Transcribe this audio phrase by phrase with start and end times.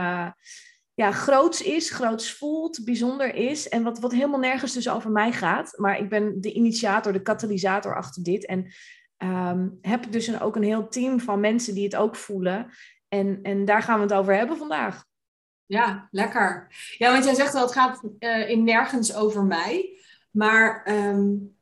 [0.96, 3.70] ja, groots is, groots voelt, bijzonder is.
[3.70, 5.74] En wat, wat helemaal nergens dus over mij gaat.
[5.78, 8.46] Maar ik ben de initiator, de katalysator achter dit.
[8.46, 8.74] En
[9.18, 12.72] um, heb dus ook een heel team van mensen die het ook voelen.
[13.08, 15.06] En, en daar gaan we het over hebben vandaag.
[15.66, 16.68] Ja, lekker.
[16.98, 20.00] Ja, want jij zegt al, het gaat uh, in nergens over mij.
[20.32, 21.56] Maar um,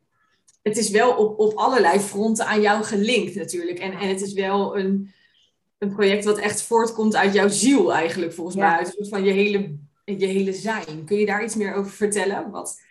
[0.62, 3.80] het is wel op, op allerlei fronten aan jou gelinkt natuurlijk.
[3.80, 5.14] En, en het is wel een
[5.84, 8.78] een project wat echt voortkomt uit jouw ziel eigenlijk, volgens mij.
[8.78, 11.06] Uit van je hele, je hele zijn.
[11.06, 12.52] Kun je daar iets meer over vertellen?
[12.52, 12.82] Wat...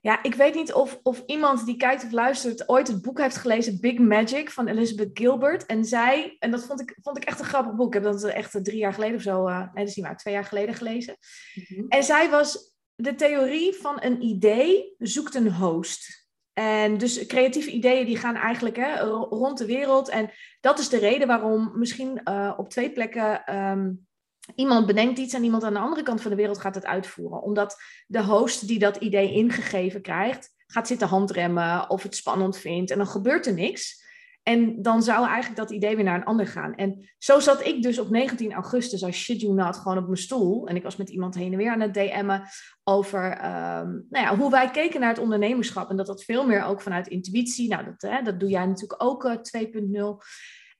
[0.00, 3.36] Ja, ik weet niet of, of iemand die kijkt of luistert ooit het boek heeft
[3.36, 5.66] gelezen, Big Magic van Elizabeth Gilbert.
[5.66, 7.94] En zij, en dat vond ik, vond ik echt een grappig boek.
[7.94, 10.16] Ik heb dat echt drie jaar geleden of zo, uh, nee, dat is niet maar,
[10.16, 11.16] twee jaar geleden gelezen.
[11.54, 11.88] Mm -hmm.
[11.88, 16.25] En zij was de theorie van een idee zoekt een host.
[16.58, 20.08] En dus creatieve ideeën die gaan eigenlijk hè, rond de wereld.
[20.08, 24.06] En dat is de reden waarom misschien uh, op twee plekken um,
[24.54, 27.42] iemand bedenkt iets en iemand aan de andere kant van de wereld gaat het uitvoeren.
[27.42, 27.76] Omdat
[28.06, 32.90] de host die dat idee ingegeven krijgt, gaat zitten handremmen of het spannend vindt.
[32.90, 34.04] En dan gebeurt er niks.
[34.48, 36.74] En dan zou eigenlijk dat idee weer naar een ander gaan.
[36.74, 40.16] En zo zat ik dus op 19 augustus als shit you not gewoon op mijn
[40.16, 40.66] stoel.
[40.66, 42.42] En ik was met iemand heen en weer aan het DM'en
[42.84, 45.90] over um, nou ja, hoe wij keken naar het ondernemerschap.
[45.90, 47.68] En dat dat veel meer ook vanuit intuïtie.
[47.68, 50.26] Nou, dat, hè, dat doe jij natuurlijk ook uh, 2.0.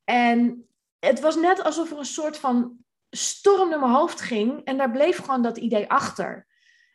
[0.04, 0.68] En
[0.98, 2.76] het was net alsof er een soort van
[3.10, 4.64] storm door mijn hoofd ging.
[4.64, 6.46] En daar bleef gewoon dat idee achter.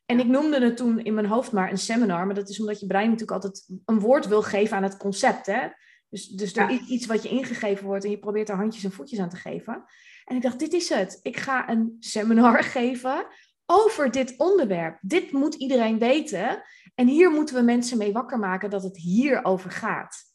[0.06, 2.26] En ik noemde het toen in mijn hoofd maar een seminar.
[2.26, 5.46] Maar dat is omdat je brein natuurlijk altijd een woord wil geven aan het concept.
[5.46, 5.68] Hè?
[6.12, 8.92] Dus, dus er is iets wat je ingegeven wordt en je probeert er handjes en
[8.92, 9.84] voetjes aan te geven.
[10.26, 11.20] En ik dacht, dit is het.
[11.22, 13.26] Ik ga een seminar geven
[13.66, 14.98] over dit onderwerp.
[15.02, 16.64] Dit moet iedereen weten.
[16.96, 20.30] En hier moeten we mensen mee wakker maken dat het hier over gaat.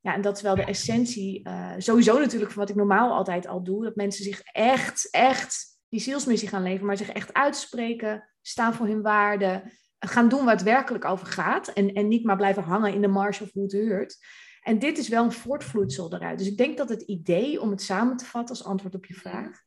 [0.00, 3.46] Ja, en dat is wel de essentie, uh, sowieso natuurlijk van wat ik normaal altijd
[3.46, 3.84] al doe.
[3.84, 8.86] Dat mensen zich echt, echt die zielsmissie gaan leven, maar zich echt uitspreken, staan voor
[8.86, 11.68] hun waarden, gaan doen waar het werkelijk over gaat.
[11.68, 14.16] En, en niet maar blijven hangen in de marge of hoe het heurt.
[14.62, 16.38] En dit is wel een voortvloedsel eruit.
[16.38, 19.14] Dus ik denk dat het idee, om het samen te vatten als antwoord op je
[19.14, 19.62] vraag,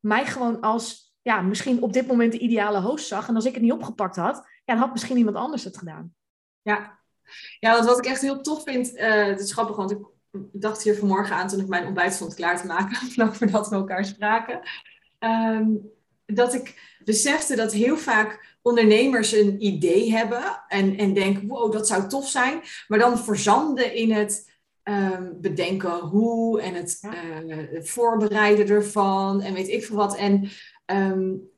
[0.00, 3.28] mij gewoon als, ja, misschien op dit moment de ideale host zag.
[3.28, 6.14] En als ik het niet opgepakt had, ja, dan had misschien iemand anders het gedaan.
[6.62, 6.98] Ja,
[7.58, 9.98] ja want wat ik echt heel tof vind, uh, het is grappig, want ik
[10.52, 13.74] dacht hier vanmorgen aan toen ik mijn ontbijt stond klaar te maken, vlak voordat we
[13.74, 14.60] elkaar spraken.
[15.18, 15.90] Um,
[16.34, 21.86] dat ik besefte dat heel vaak ondernemers een idee hebben en, en denken, wow, dat
[21.86, 22.60] zou tof zijn.
[22.88, 24.50] Maar dan verzanden in het
[24.84, 27.00] um, bedenken hoe en het
[27.46, 30.16] uh, voorbereiden ervan en weet ik veel wat.
[30.16, 30.48] En
[30.86, 31.50] um,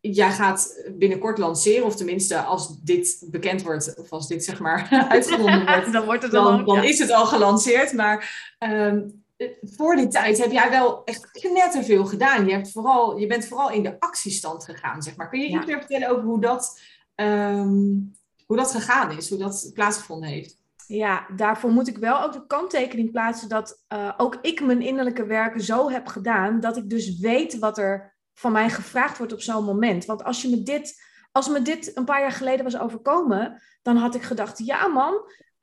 [0.00, 4.88] jij gaat binnenkort lanceren, of tenminste als dit bekend wordt, of als dit zeg maar
[5.10, 6.82] uitgevonden wordt, dan, wordt het dan, al, dan ja.
[6.82, 7.92] is het al gelanceerd.
[7.92, 9.24] Maar um,
[9.60, 12.46] voor die tijd heb jij wel echt knetterveel gedaan.
[12.46, 15.28] Je, hebt vooral, je bent vooral in de actiestand gegaan, zeg maar.
[15.28, 16.80] Kun je iets meer vertellen over hoe dat,
[17.14, 18.12] um,
[18.46, 20.58] hoe dat gegaan is, hoe dat plaatsgevonden heeft?
[20.86, 25.24] Ja, daarvoor moet ik wel ook de kanttekening plaatsen dat uh, ook ik mijn innerlijke
[25.24, 29.40] werken zo heb gedaan dat ik dus weet wat er van mij gevraagd wordt op
[29.40, 30.04] zo'n moment.
[30.04, 31.02] Want als je me dit,
[31.32, 35.14] als me dit een paar jaar geleden was overkomen, dan had ik gedacht, ja man,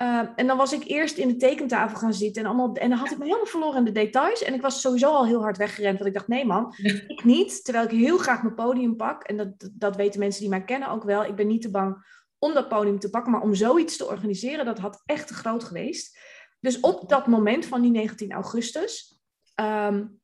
[0.02, 2.98] uh, en dan was ik eerst in de tekentafel gaan zitten en, allemaal, en dan
[2.98, 4.44] had ik me helemaal verloren in de details.
[4.44, 6.74] En ik was sowieso al heel hard weggerend, want ik dacht, nee man,
[7.08, 7.64] ik niet.
[7.64, 9.24] Terwijl ik heel graag mijn podium pak.
[9.24, 11.24] En dat, dat weten mensen die mij kennen ook wel.
[11.24, 12.06] Ik ben niet te bang
[12.40, 15.64] om dat podium te pakken, maar om zoiets te organiseren, dat had echt te groot
[15.64, 16.20] geweest.
[16.60, 19.22] Dus op dat moment van die 19 augustus,
[19.62, 20.20] um,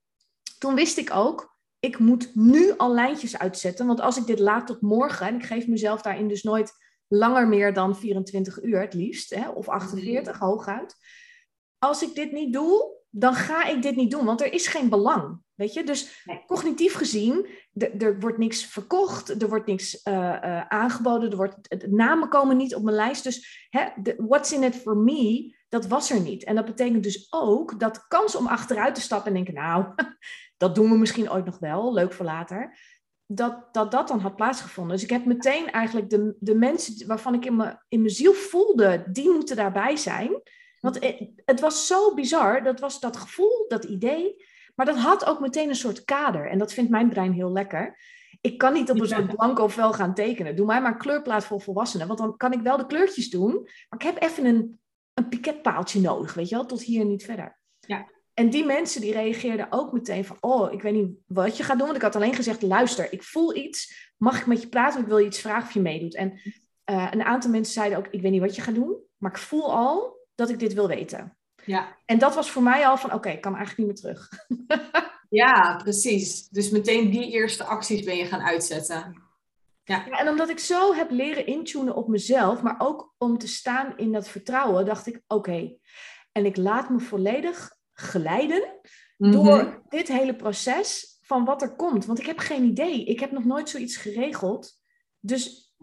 [0.59, 3.87] toen wist ik ook, ik moet nu al lijntjes uitzetten.
[3.87, 6.73] Want als ik dit laat tot morgen, en ik geef mezelf daarin dus nooit
[7.07, 10.95] langer meer dan 24 uur het liefst, hè, of 48 hooguit.
[11.77, 14.89] Als ik dit niet doe, dan ga ik dit niet doen, want er is geen
[14.89, 15.41] belang.
[15.53, 16.43] Weet je, dus nee.
[16.45, 17.47] cognitief gezien,
[17.97, 22.57] er wordt niks verkocht, er wordt niks uh, uh, aangeboden, er wordt, de namen komen
[22.57, 23.23] niet op mijn lijst.
[23.23, 26.43] Dus hè, de, what's in it for me, dat was er niet.
[26.43, 29.85] En dat betekent dus ook dat kans om achteruit te stappen en denken, nou,
[30.57, 32.77] dat doen we misschien ooit nog wel, leuk voor later,
[33.35, 34.93] dat dat, dat dan had plaatsgevonden.
[34.93, 38.33] Dus ik heb meteen eigenlijk de, de mensen waarvan ik in mijn, in mijn ziel
[38.33, 40.41] voelde, die moeten daarbij zijn.
[40.79, 44.45] Want het, het was zo bizar, dat was dat gevoel, dat idee,
[44.75, 46.49] maar dat had ook meteen een soort kader.
[46.49, 47.99] En dat vindt mijn brein heel lekker.
[48.41, 50.55] Ik kan niet op een soort blanco vel gaan tekenen.
[50.55, 52.07] Doe mij maar een kleurplaat voor volwassenen.
[52.07, 53.53] Want dan kan ik wel de kleurtjes doen.
[53.53, 54.79] Maar ik heb even een,
[55.13, 57.59] een piketpaaltje nodig, weet je wel, tot hier en niet verder.
[57.79, 58.11] Ja.
[58.33, 61.77] En die mensen die reageerden ook meteen van, oh, ik weet niet wat je gaat
[61.77, 61.85] doen.
[61.85, 64.11] Want ik had alleen gezegd, luister, ik voel iets.
[64.17, 65.01] Mag ik met je praten?
[65.01, 66.15] Ik wil je iets vragen of je meedoet.
[66.15, 66.31] En
[66.91, 68.97] uh, een aantal mensen zeiden ook, ik weet niet wat je gaat doen.
[69.17, 71.37] Maar ik voel al dat ik dit wil weten.
[71.65, 71.97] Ja.
[72.05, 74.29] En dat was voor mij al van, oké, ik kan eigenlijk niet meer terug.
[75.43, 76.47] ja, precies.
[76.47, 79.21] Dus meteen die eerste acties ben je gaan uitzetten.
[79.83, 80.05] Ja.
[80.05, 80.19] ja.
[80.19, 84.11] en omdat ik zo heb leren intunen op mezelf, maar ook om te staan in
[84.11, 85.77] dat vertrouwen, dacht ik, oké.
[86.31, 88.79] En ik laat me volledig geleiden
[89.17, 89.77] door Mhm.
[89.89, 92.05] dit hele proces van wat er komt.
[92.05, 93.05] Want ik heb geen idee.
[93.05, 94.81] Ik heb nog nooit zoiets geregeld.
[95.19, 95.73] Dus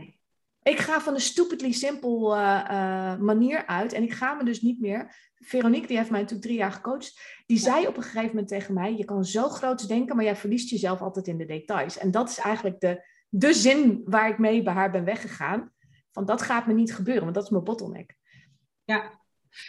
[0.62, 3.93] ik ga van de stupidly simpel eh, eh, manier uit.
[3.93, 5.29] En ik ga me dus niet meer.
[5.35, 7.21] Veronique, die heeft mij natuurlijk drie jaar gecoacht.
[7.47, 10.37] Die zei op een gegeven moment tegen mij: Je kan zo groots denken, maar jij
[10.37, 11.99] verliest jezelf altijd in de details.
[11.99, 15.73] En dat is eigenlijk de, de zin waar ik mee bij haar ben weggegaan.
[16.12, 18.17] Van dat gaat me niet gebeuren, want dat is mijn bottleneck.
[18.85, 19.21] Ja.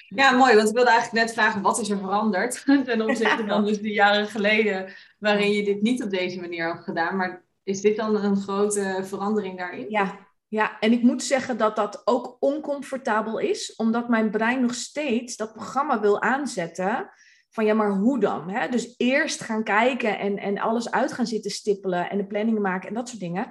[0.07, 0.55] Ja, mooi.
[0.55, 3.91] Want ik wilde eigenlijk net vragen, wat is er veranderd ten opzichte van dus de
[3.91, 7.17] jaren geleden waarin je dit niet op deze manier hebt gedaan.
[7.17, 9.89] Maar is dit dan een grote verandering daarin?
[9.89, 14.73] Ja, ja, en ik moet zeggen dat dat ook oncomfortabel is, omdat mijn brein nog
[14.73, 17.09] steeds dat programma wil aanzetten.
[17.49, 18.49] Van ja, maar hoe dan?
[18.49, 18.69] Hè?
[18.69, 22.87] Dus eerst gaan kijken en, en alles uit gaan zitten stippelen en de planningen maken
[22.87, 23.47] en dat soort dingen.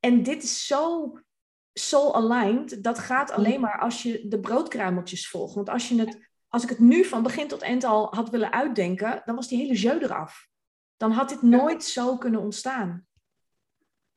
[0.00, 1.12] En dit is zo
[1.74, 5.54] soul aligned, dat gaat alleen maar als je de broodkruimeltjes volgt.
[5.54, 8.52] Want als, je het, als ik het nu van begin tot eind al had willen
[8.52, 10.48] uitdenken, dan was die hele jeu eraf.
[10.96, 13.06] Dan had dit nooit zo kunnen ontstaan.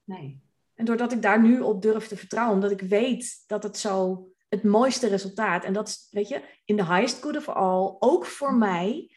[0.04, 0.42] Nee.
[0.74, 4.28] En doordat ik daar nu op durf te vertrouwen, omdat ik weet dat het zo
[4.50, 8.26] het mooiste resultaat, en dat is, weet je, in the highest good of all, ook
[8.26, 9.12] voor mij,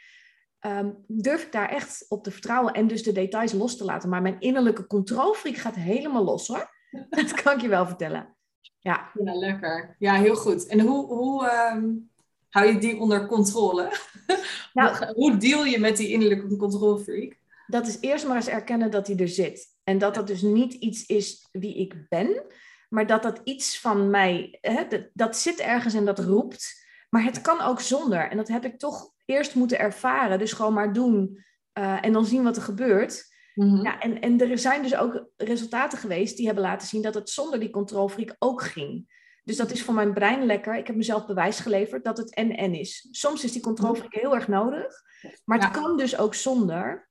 [0.60, 4.08] um, durf ik daar echt op te vertrouwen en dus de details los te laten.
[4.08, 6.78] Maar mijn innerlijke controlfreak gaat helemaal los hoor.
[7.10, 8.36] Dat kan ik je wel vertellen.
[8.78, 9.96] Ja, ja lekker.
[9.98, 10.66] Ja, heel goed.
[10.66, 12.10] En hoe, hoe um,
[12.48, 13.92] hou je die onder controle?
[14.72, 17.36] Nou, hoe deal je met die innerlijke controlfreak?
[17.66, 19.66] Dat is eerst maar eens erkennen dat hij er zit.
[19.84, 22.42] En dat dat dus niet iets is wie ik ben,
[22.88, 26.88] maar dat dat iets van mij, hè, dat, dat zit ergens en dat roept.
[27.08, 28.30] Maar het kan ook zonder.
[28.30, 30.38] En dat heb ik toch eerst moeten ervaren.
[30.38, 31.44] Dus gewoon maar doen
[31.78, 33.29] uh, en dan zien wat er gebeurt.
[33.64, 33.84] Mm-hmm.
[33.84, 37.30] Ja, en, en er zijn dus ook resultaten geweest die hebben laten zien dat het
[37.30, 39.18] zonder die controlfreak ook ging.
[39.44, 40.76] Dus dat is voor mijn brein lekker.
[40.76, 43.08] Ik heb mezelf bewijs geleverd dat het en-en is.
[43.10, 45.02] Soms is die controlfreak heel erg nodig,
[45.44, 45.80] maar het ja.
[45.82, 47.08] kan dus ook zonder.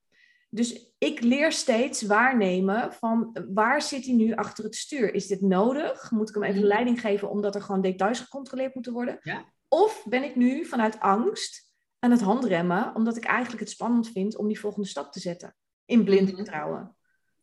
[0.50, 5.14] Dus ik leer steeds waarnemen van waar zit hij nu achter het stuur?
[5.14, 6.12] Is dit nodig?
[6.12, 9.20] Moet ik hem even leiding geven omdat er gewoon details gecontroleerd moeten worden?
[9.22, 9.46] Ja.
[9.68, 14.38] Of ben ik nu vanuit angst aan het handremmen omdat ik eigenlijk het spannend vind
[14.38, 15.56] om die volgende stap te zetten?
[15.90, 16.96] In blind vertrouwen.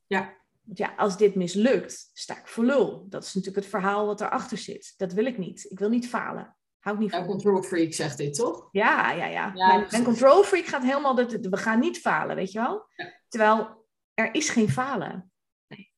[0.07, 0.35] Ja.
[0.63, 3.07] Want ja, als dit mislukt, sta ik voor lul.
[3.09, 4.95] Dat is natuurlijk het verhaal wat erachter zit.
[4.97, 5.67] Dat wil ik niet.
[5.71, 6.57] Ik wil niet falen.
[6.79, 7.21] Hou ik niet van.
[7.21, 8.69] Ja, control freak zegt dit, toch?
[8.73, 9.53] Ja, ja, ja.
[9.55, 11.15] ja mijn, mijn control freak gaat helemaal...
[11.15, 12.87] Dat, we gaan niet falen, weet je wel?
[12.97, 13.13] Ja.
[13.29, 15.33] Terwijl er is geen falen.
[15.67, 15.93] Nee.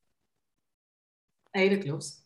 [1.51, 2.23] Nee, dat klopt.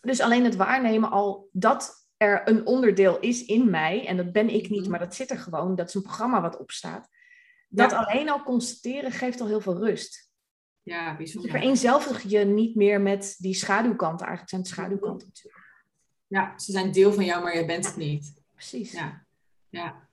[0.00, 4.06] Dus alleen het waarnemen al dat er een onderdeel is in mij...
[4.06, 5.74] en dat ben ik niet, maar dat zit er gewoon.
[5.74, 7.08] Dat is een programma wat opstaat.
[7.72, 7.96] Dat ja.
[7.96, 10.30] alleen al constateren geeft al heel veel rust.
[10.82, 11.50] Ja, bijzonder.
[11.50, 14.26] Dus vereenzelvig je niet meer met die schaduwkanten.
[14.26, 15.64] Eigenlijk zijn het schaduwkanten natuurlijk.
[16.26, 18.32] Ja, ze zijn deel van jou, maar jij bent het niet.
[18.52, 18.92] Precies.
[18.92, 19.26] Ja.
[19.68, 20.08] ja.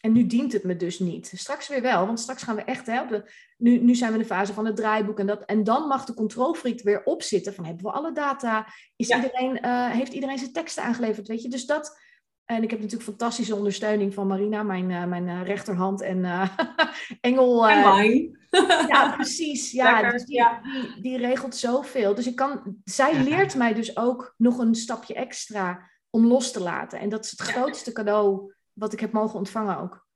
[0.00, 1.32] En nu dient het me dus niet.
[1.34, 2.86] Straks weer wel, want straks gaan we echt...
[2.86, 5.44] De, nu, nu zijn we in de fase van het draaiboek en dat.
[5.44, 8.66] En dan mag de controlfreak weer opzitten van hebben we alle data?
[8.96, 9.16] Is ja.
[9.16, 11.28] iedereen, uh, heeft iedereen zijn teksten aangeleverd?
[11.28, 12.03] Weet je, dus dat...
[12.44, 16.48] En ik heb natuurlijk fantastische ondersteuning van Marina, mijn, uh, mijn uh, rechterhand en uh,
[17.20, 17.68] engel.
[17.68, 18.38] en mijn.
[18.92, 19.70] ja, precies.
[19.70, 20.60] Ja, dus die, ja.
[20.62, 22.14] Die, die, regelt zoveel.
[22.14, 26.60] Dus ik kan, zij leert mij dus ook nog een stapje extra om los te
[26.60, 27.00] laten.
[27.00, 30.06] En dat is het grootste cadeau wat ik heb mogen ontvangen ook.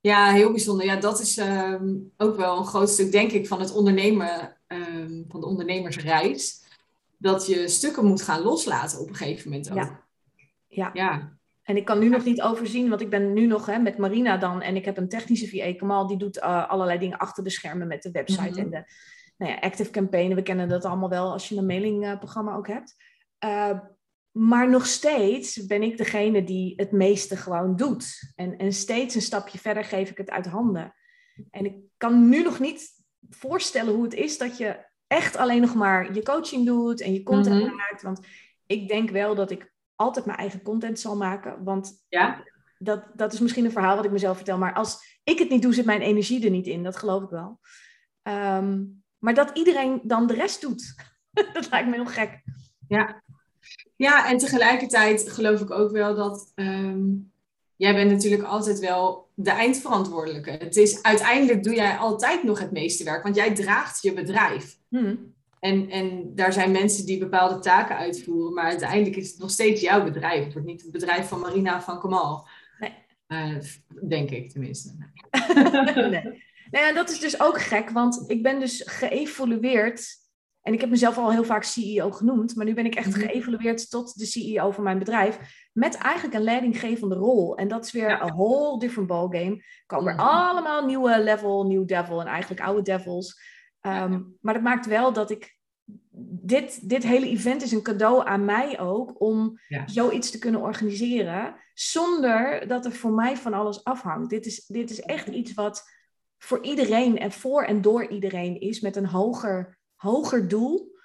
[0.00, 0.86] Ja, heel bijzonder.
[0.86, 5.24] Ja, dat is um, ook wel een groot stuk, denk ik, van het ondernemen, um,
[5.28, 6.64] van de ondernemersreis.
[7.16, 9.76] Dat je stukken moet gaan loslaten op een gegeven moment ook.
[9.76, 10.06] Ja.
[10.68, 10.90] Ja.
[10.92, 11.37] ja.
[11.68, 14.36] En ik kan nu nog niet overzien, want ik ben nu nog hè, met Marina
[14.36, 14.62] dan.
[14.62, 17.86] En ik heb een technische VA, Kamal, die doet uh, allerlei dingen achter de schermen
[17.86, 18.58] met de website Mhm.
[18.58, 18.84] en de
[19.36, 20.34] nou ja, active campaign.
[20.34, 22.94] We kennen dat allemaal wel als je een mailingprogramma ook hebt.
[23.44, 23.78] Uh,
[24.30, 28.32] maar nog steeds ben ik degene die het meeste gewoon doet.
[28.34, 30.94] En, en steeds een stapje verder geef ik het uit handen.
[31.50, 32.90] En ik kan nu nog niet
[33.28, 37.22] voorstellen hoe het is dat je echt alleen nog maar je coaching doet en je
[37.22, 37.74] content Mhm.
[37.74, 38.02] maakt.
[38.02, 38.20] Want
[38.66, 41.64] ik denk wel dat ik altijd mijn eigen content zal maken.
[41.64, 42.42] Want Ja?
[42.78, 44.58] dat, dat is misschien een verhaal wat ik mezelf vertel.
[44.58, 46.82] Maar als ik het niet doe, zit mijn energie er niet in.
[46.82, 47.60] Dat geloof ik wel.
[48.22, 48.84] Ehm,
[49.18, 50.94] maar dat iedereen dan de rest doet.
[51.52, 52.42] dat lijkt me heel gek.
[52.88, 53.22] Ja.
[53.96, 57.06] ja, en tegelijkertijd geloof ik ook wel dat ehm,
[57.76, 60.50] jij bent natuurlijk altijd wel de eindverantwoordelijke.
[60.50, 64.78] Het is, uiteindelijk doe jij altijd nog het meeste werk, want jij draagt je bedrijf.
[64.88, 65.14] Hm.
[65.60, 69.80] En, en daar zijn mensen die bepaalde taken uitvoeren, maar uiteindelijk is het nog steeds
[69.80, 70.44] jouw bedrijf.
[70.44, 72.46] Het wordt niet het bedrijf van Marina van Kamal.
[72.78, 72.94] Nee.
[73.26, 73.56] Eh,
[74.08, 74.94] denk ik tenminste.
[76.10, 76.46] nee.
[76.70, 80.16] En dat is dus ook gek, want ik ben dus geëvolueerd.
[80.62, 83.20] En ik heb mezelf al heel vaak CEO genoemd, maar nu ben ik echt Mhm.
[83.20, 85.38] geëvolueerd tot de CEO van mijn bedrijf.
[85.72, 87.56] Met eigenlijk een leidinggevende rol.
[87.56, 88.22] En dat is weer Ja.
[88.22, 89.62] een whole different ballgame.
[89.86, 90.26] Komen er Mhm.
[90.28, 93.40] allemaal nieuwe level, nieuw devil en eigenlijk oude devils.
[93.88, 95.56] Ehm, Maar dat maakt wel dat ik.
[96.40, 99.88] Dit, dit hele event is een cadeau aan mij ook om Ja.
[99.88, 101.54] zoiets te kunnen organiseren.
[101.74, 104.30] Zonder dat er voor mij van alles afhangt.
[104.30, 105.82] Dit is, dit is echt iets wat
[106.38, 108.80] voor iedereen en voor en door iedereen is.
[108.80, 110.96] Met een hoger, hoger doel.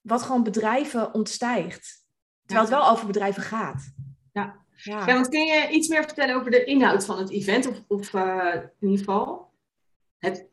[0.00, 2.06] Wat gewoon bedrijven ontstijgt.
[2.46, 3.92] Terwijl het wel over bedrijven gaat.
[4.32, 4.64] Ja.
[4.72, 5.06] Ja.
[5.06, 7.68] Ja, want kun je iets meer vertellen over de inhoud van het event?
[7.68, 9.52] Of, of eh, in ieder geval
[10.18, 10.48] het,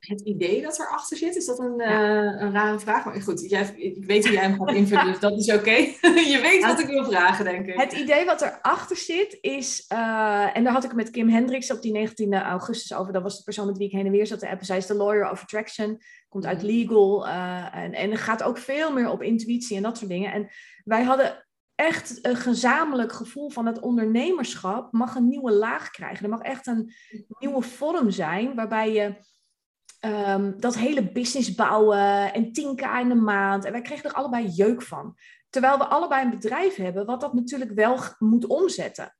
[0.00, 1.36] het idee dat erachter zit?
[1.36, 3.04] Is dat een, eh, een rare vraag?
[3.04, 5.70] Maar goed, jij, ik weet hoe jij hem gaat invullen, dus dat is oké.
[6.32, 7.80] je weet wat ik wil vragen, denk ik.
[7.80, 11.82] Het idee wat erachter zit is, eh, en daar had ik met Kim Hendricks op
[11.82, 13.12] die 19 augustus over.
[13.12, 14.66] Dat was de persoon met wie ik heen en weer zat te appen.
[14.66, 18.92] Zij is de lawyer of attraction, komt uit legal eh, en, en gaat ook veel
[18.92, 20.32] meer op intuïtie en dat soort dingen.
[20.32, 20.48] En
[20.84, 26.24] wij hadden echt een gezamenlijk gevoel van het ondernemerschap mag een nieuwe laag krijgen.
[26.24, 26.92] Er mag echt een
[27.38, 29.14] nieuwe vorm zijn waarbij je
[30.00, 33.64] ehm, dat hele business bouwen en 10k in de maand.
[33.64, 35.16] En wij kregen er allebei jeuk van.
[35.50, 39.14] Terwijl we allebei een bedrijf hebben, wat dat natuurlijk wel moet omzetten.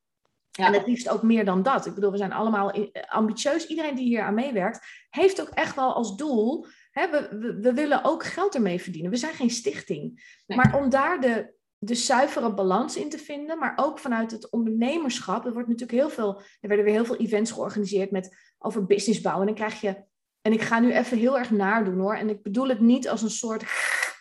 [0.50, 0.66] Ja.
[0.66, 1.86] En het liefst ook meer dan dat.
[1.86, 2.72] Ik bedoel, we zijn allemaal
[3.08, 3.66] ambitieus.
[3.66, 6.66] Iedereen die hier aan meewerkt, heeft ook echt wel als doel.
[6.90, 9.10] Hè, we, we, we willen ook geld ermee verdienen.
[9.10, 10.34] We zijn geen stichting.
[10.46, 10.58] Nee.
[10.58, 15.46] Maar om daar de, de zuivere balans in te vinden, maar ook vanuit het ondernemerschap.
[15.46, 16.38] Er wordt natuurlijk heel veel.
[16.60, 19.48] Er werden weer heel veel events georganiseerd met over business bouwen.
[19.48, 20.08] En dan krijg je.
[20.42, 22.14] En ik ga nu even heel erg naardoen hoor.
[22.14, 23.64] En ik bedoel het niet als een soort,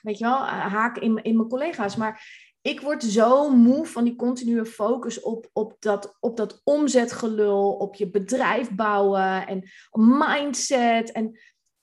[0.02, 1.96] weet je wel, haak in, in mijn collega's.
[1.96, 7.72] Maar ik word zo moe van die continue focus op, op, dat, op dat omzetgelul,
[7.74, 11.12] op je bedrijf bouwen en mindset.
[11.12, 11.40] En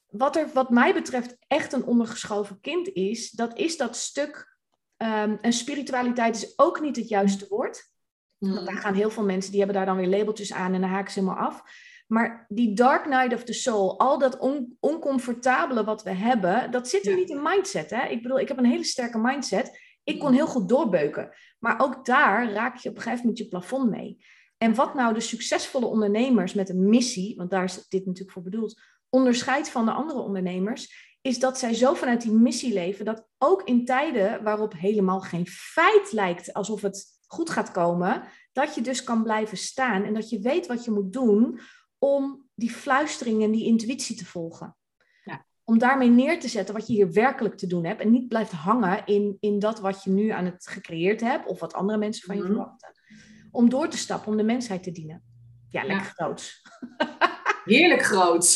[0.06, 4.54] wat er wat mij betreft echt een ondergeschoven kind is, dat is dat stuk.
[4.96, 7.90] ehm, en spiritualiteit is ook niet het juiste woord.
[8.38, 8.64] Want Mm.
[8.66, 11.12] daar gaan heel veel mensen, die hebben daar dan weer labeltjes aan en dan haken
[11.12, 11.62] ze helemaal af.
[12.06, 16.88] Maar die dark night of the soul, al dat on- oncomfortabele wat we hebben, dat
[16.88, 17.16] zit er Ja.
[17.16, 17.90] niet in mindset.
[17.90, 18.06] Hè?
[18.06, 19.80] Ik bedoel, ik heb een hele sterke mindset.
[20.04, 21.30] Ik kon heel goed doorbeuken.
[21.58, 24.24] Maar ook daar raak je op een gegeven moment je plafond mee.
[24.58, 28.42] En wat nou de succesvolle ondernemers met een missie, want daar is dit natuurlijk voor
[28.42, 33.26] bedoeld, onderscheidt van de andere ondernemers, is dat zij zo vanuit die missie leven dat
[33.38, 38.22] ook in tijden waarop helemaal geen feit lijkt alsof het goed gaat komen,
[38.52, 41.60] dat je dus kan blijven staan en dat je weet wat je moet doen
[41.98, 44.76] om die fluistering en die intuïtie te volgen.
[45.24, 45.44] Ja.
[45.64, 48.52] Om daarmee neer te zetten wat je hier werkelijk te doen hebt en niet blijft
[48.52, 52.26] hangen in, in dat wat je nu aan het gecreëerd hebt of wat andere mensen
[52.26, 52.50] van je Mhm.
[52.52, 52.92] verwachten.
[53.50, 55.22] Om door te stappen, om de mensheid te dienen.
[55.70, 55.86] Ja, Ja.
[55.86, 56.62] lekker groots.
[57.64, 58.54] Heerlijk groot.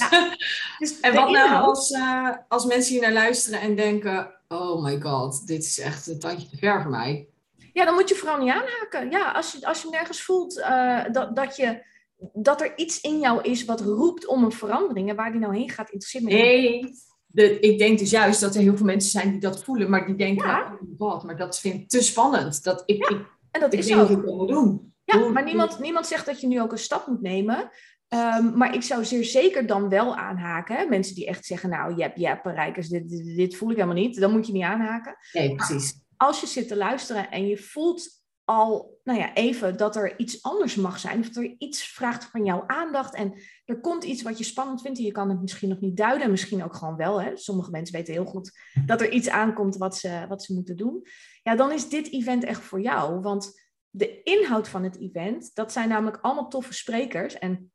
[0.79, 5.01] Dus En wat nou als, eh, als mensen hier naar luisteren en denken: oh my
[5.01, 7.29] god, dit is echt een tandje te ver voor mij.
[7.73, 9.11] Ja, dan moet je vooral niet aanhaken.
[9.11, 11.85] Ja, als je, als je nergens voelt eh, dat, dat, je,
[12.33, 15.57] dat er iets in jou is wat roept om een verandering en waar die nou
[15.57, 16.41] heen gaat, interesseert me niet.
[16.43, 16.95] Nee,
[17.27, 20.07] de, ik denk dus juist dat er heel veel mensen zijn die dat voelen, maar
[20.07, 20.79] die denken: Ja.
[20.83, 22.65] oh god, maar dat vind ik te spannend.
[22.65, 24.11] Dat ik, ik, En dat ik is ook.
[24.11, 24.95] ik doen.
[25.05, 27.71] Ja, maar niemand, niemand zegt dat je nu ook een stap moet nemen.
[28.09, 30.77] Ehm, maar ik zou zeer zeker dan wel aanhaken.
[30.77, 30.85] Hè?
[30.85, 34.21] Mensen die echt zeggen, nou, jep, jep, Rijkers, dit, dit, dit voel ik helemaal niet.
[34.21, 35.17] Dan moet je niet aanhaken.
[35.33, 35.95] Nee, precies.
[36.17, 38.20] Als je zit te luisteren en je voelt
[38.51, 41.23] al, nou ja, even dat er iets anders mag zijn.
[41.23, 43.15] Dat er iets vraagt van jouw aandacht.
[43.15, 44.99] En er komt iets wat je spannend vindt.
[44.99, 46.23] En je kan het misschien nog niet duiden.
[46.23, 47.23] En misschien ook gewoon wel.
[47.23, 47.37] Hè?
[47.37, 51.03] Sommige mensen weten heel goed dat er iets aankomt wat ze, wat ze moeten doen.
[51.43, 53.21] Ja, dan is dit event echt voor jou.
[53.21, 57.39] Want de inhoud van het event, dat zijn namelijk allemaal toffe sprekers.
[57.39, 57.73] En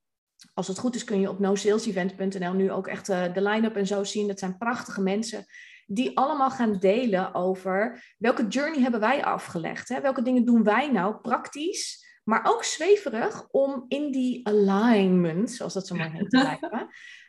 [0.53, 3.87] als het goed is kun je op nosalesevent.nl nu ook echt eh, de line-up en
[3.87, 4.27] zo zien.
[4.27, 5.45] Dat zijn prachtige mensen.
[5.85, 9.89] Die allemaal gaan delen over welke journey hebben wij afgelegd.
[9.89, 10.01] Hè?
[10.01, 15.87] Welke dingen doen wij nou praktisch, maar ook zweverig om in die alignment, zoals dat
[15.87, 16.87] zo maar heet, te blijven.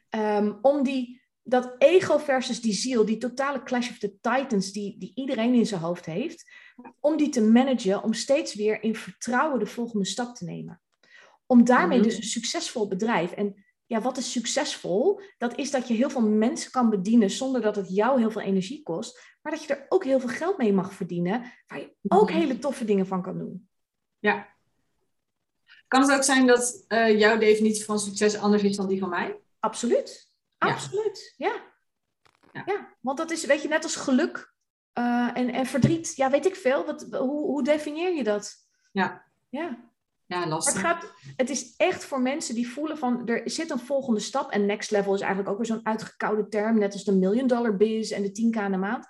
[0.09, 4.99] Ehm, om die, dat ego versus die ziel, die totale clash of the titans die,
[4.99, 6.51] die iedereen in zijn hoofd heeft,
[7.01, 10.81] om die te managen, om steeds weer in vertrouwen de volgende stap te nemen.
[11.47, 12.07] Om daarmee Mhm.
[12.07, 13.33] dus een succesvol bedrijf.
[13.33, 15.21] En ja, wat is succesvol?
[15.38, 18.40] Dat is dat je heel veel mensen kan bedienen zonder dat het jou heel veel
[18.43, 19.21] energie kost.
[19.43, 21.52] Maar dat je er ook heel veel geld mee mag verdienen.
[21.66, 22.38] Waar je ook Mhm.
[22.38, 23.69] hele toffe dingen van kan doen.
[24.19, 24.55] Ja.
[25.88, 29.09] Kan het ook zijn dat eh, jouw definitie van succes anders is dan die van
[29.09, 29.37] mij?
[29.61, 30.31] Absoluut.
[30.59, 31.35] Absoluut.
[31.37, 31.55] Ja.
[32.52, 32.62] Ja.
[32.66, 32.95] ja.
[33.00, 34.55] Want dat is, weet je, net als geluk
[34.93, 36.16] eh, en, en verdriet.
[36.16, 36.85] Ja, weet ik veel.
[36.85, 38.55] Wat, hoe, hoe definieer je dat?
[38.93, 39.25] Ja.
[39.49, 39.90] Ja.
[40.26, 40.73] Ja, lastig.
[40.75, 44.50] het, gaat, het is echt voor mensen die voelen van er zit een volgende stap.
[44.50, 47.76] En next level is eigenlijk ook weer zo'n uitgekoude term, net als de million dollar
[47.76, 49.06] biz en de 10k aan de maand.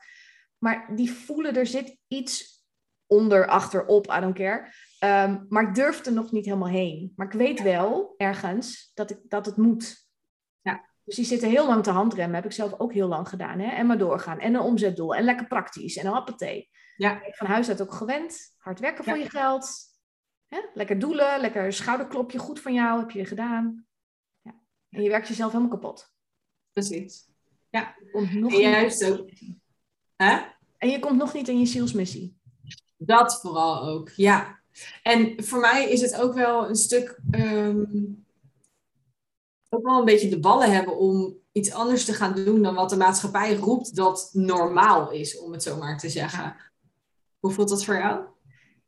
[0.58, 2.64] Maar die voelen er zit iets
[3.06, 4.72] onder, achterop, I don't care.
[4.98, 7.12] Ehm, maar ik durf er nog niet helemaal heen.
[7.16, 10.06] Maar ik weet wel ergens dat, ik, dat het moet.
[10.60, 10.88] Ja.
[11.04, 12.34] Dus die zitten heel lang te handremmen.
[12.34, 13.58] Heb ik zelf ook heel lang gedaan.
[13.58, 13.70] Hè?
[13.70, 14.38] En maar doorgaan.
[14.38, 15.14] En een omzetdoel.
[15.14, 15.96] En lekker praktisch.
[15.96, 16.70] En een hoppatee.
[16.96, 17.22] Ja.
[17.30, 18.54] Van huis uit ook gewend.
[18.56, 19.22] Hard werken voor Ja.
[19.22, 19.94] je geld.
[20.48, 20.58] Hè?
[20.74, 23.86] Lekker doelen, lekker schouderklopje, goed van jou, heb je gedaan.
[24.42, 24.54] Ja.
[24.88, 26.12] En je werkt jezelf helemaal kapot.
[26.72, 27.28] Precies.
[27.70, 29.28] Je komt nog En niet- juist ook.
[30.16, 30.38] Hè?
[30.78, 32.38] En je komt nog niet in je zielsmissie.
[32.96, 34.60] Dat vooral ook, ja.
[35.02, 37.84] En voor mij is het ook wel een stuk, ehm,
[39.68, 42.90] ook wel een beetje de ballen hebben om iets anders te gaan doen dan wat
[42.90, 46.56] de maatschappij roept dat normaal is, om het zo maar te zeggen.
[47.38, 48.24] Hoe voelt dat voor jou?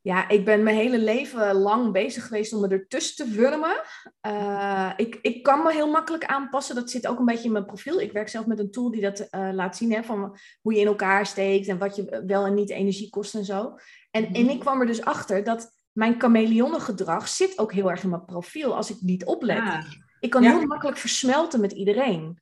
[0.03, 3.83] Ja, ik ben mijn hele leven lang bezig geweest om me ertussen te wurmen.
[4.21, 6.75] Eh, ik, ik kan me heel makkelijk aanpassen.
[6.75, 8.01] Dat zit ook een beetje in mijn profiel.
[8.01, 9.93] Ik werk zelf met een tool die dat eh, laat zien.
[9.93, 13.35] Hè, van hoe je in elkaar steekt en wat je wel en niet energie kost
[13.35, 13.75] en zo.
[14.11, 14.35] En, Mhm.
[14.35, 18.25] en ik kwam er dus achter dat mijn chameleonnengedrag zit ook heel erg in mijn
[18.25, 19.59] profiel als ik niet oplet.
[19.59, 19.85] Ah,
[20.21, 20.57] Ik kan Ja.
[20.59, 22.39] heel makkelijk versmelten met iedereen.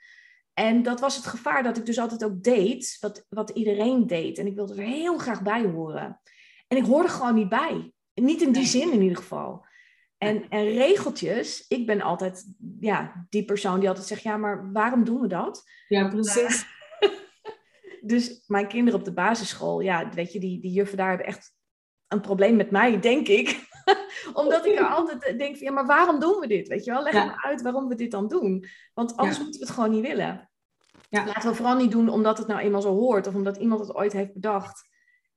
[0.55, 4.39] En dat was het gevaar dat ik dus altijd ook deed wat, wat iedereen deed.
[4.39, 6.21] En ik wilde er heel graag bij horen.
[6.69, 7.93] En ik hoorde gewoon niet bij.
[8.15, 9.65] Niet in die zin in ieder geval.
[10.19, 15.05] En, en regeltjes, ik ben altijd ja, die persoon die altijd zegt, ja, maar waarom
[15.05, 15.63] doen we dat?
[15.89, 16.67] ja, precies.
[18.01, 21.55] Dus mijn kinderen op de basisschool, ja, weet je, die, die juffen daar hebben echt
[22.09, 23.61] een probleem met mij, denk ik.
[24.33, 26.69] Omdat ik er altijd denk van, ja, maar waarom doen we dit?
[26.69, 27.25] Weet je wel, leg Ja.
[27.25, 28.65] me uit waarom we dit dan doen.
[28.95, 29.43] Want anders Ja.
[29.43, 30.51] moeten we het gewoon niet willen.
[31.09, 31.27] Ja.
[31.27, 33.95] Laten we vooral niet doen omdat het nou eenmaal zo hoort of omdat iemand het
[33.95, 34.89] ooit heeft bedacht.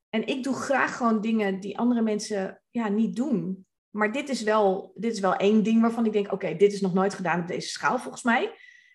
[0.09, 3.67] En ik doe graag gewoon dingen die andere mensen ja, niet doen.
[3.89, 6.81] Maar dit is, wel, dit is wel één ding waarvan ik denk, oké, dit is
[6.81, 8.51] nog nooit gedaan op deze schaal volgens mij.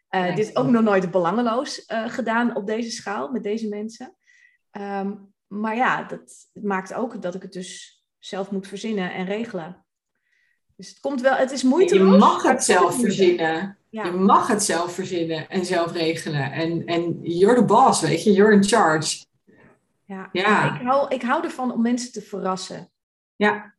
[0.08, 0.36] Eh.
[0.36, 4.16] Dit is ook nog nooit belangeloos eh, gedaan op deze schaal met deze mensen.
[4.70, 5.12] Ehm,
[5.46, 9.84] maar ja, dat maakt ook dat ik het dus zelf moet verzinnen en regelen.
[10.76, 12.20] Dus het komt wel, het is Je moeiteloos.
[12.20, 13.78] mag het zelf verzinnen.
[13.90, 14.04] Ja.
[14.04, 16.52] Je mag het zelf verzinnen en zelf regelen.
[16.52, 18.32] En, en you're the boss, weet je.
[18.32, 19.24] You're in charge.
[20.04, 20.28] Ja.
[20.32, 20.74] Ja.
[20.80, 22.90] Ik, hou, ik hou ervan om mensen te verrassen.
[23.36, 23.74] Ja,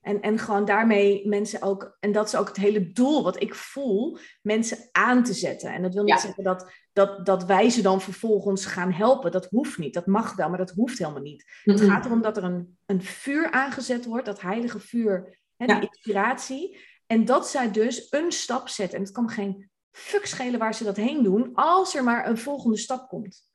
[0.00, 3.54] En, en gewoon daarmee mensen ook, en dat is ook het hele doel wat ik
[3.54, 5.72] voel, mensen aan te zetten.
[5.72, 6.20] En dat wil niet Ja.
[6.20, 9.32] zeggen dat, dat, dat wij ze dan vervolgens gaan helpen.
[9.32, 9.94] Dat hoeft niet.
[9.94, 11.44] Dat mag wel, maar dat hoeft helemaal niet.
[11.62, 15.80] Het gaat erom dat er een, een vuur aangezet wordt, dat heilige vuur, hè, Ja.
[15.80, 16.78] die inspiratie.
[17.06, 18.98] En dat zij dus een stap zetten.
[18.98, 22.38] En het kan geen fuck schelen waar ze dat heen doen, als er maar een
[22.38, 23.50] volgende stap komt.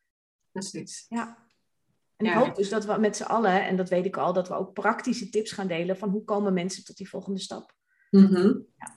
[0.52, 1.06] precies.
[1.10, 1.46] Ja.
[2.18, 4.48] En ik hoop dus dat we met z'n allen, en dat weet ik al, dat
[4.48, 7.74] we ook praktische tips gaan delen van hoe komen mensen tot die volgende stap.
[8.12, 8.54] Mhm.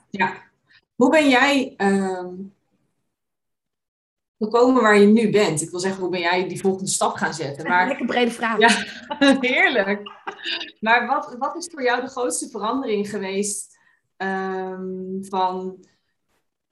[0.09, 0.33] Ja.
[0.95, 2.35] Hoe ben jij ehm,
[4.37, 5.61] gekomen waar je nu bent?
[5.61, 7.67] Ik wil zeggen, hoe ben jij die volgende stap gaan zetten?
[7.67, 8.59] Maar Lekker brede vraag.
[8.59, 8.69] Ja.
[9.49, 10.11] heerlijk.
[10.79, 13.77] Maar wat, wat is voor jou de grootste verandering geweest
[14.17, 15.85] ehm, van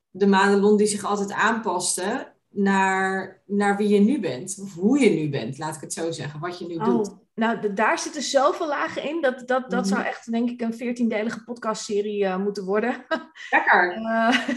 [0.09, 4.59] de Madelon die zich altijd aanpaste naar, naar wie je nu bent?
[4.63, 6.39] Of hoe je nu bent, laat ik het zo zeggen.
[6.39, 7.09] Wat je nu doet.
[7.09, 9.21] Oh, nou, de- daar zitten zoveel lagen in.
[9.21, 9.93] Dat, dat, dat Mhm.
[9.93, 13.05] zou echt, denk ik, een veertiendelige podcastserie eh moeten worden.
[13.49, 13.91] Lekker.
[13.93, 14.39] Eh,